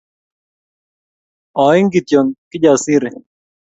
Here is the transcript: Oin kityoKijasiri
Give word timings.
Oin 1.67 1.85
kityoKijasiri 1.93 3.09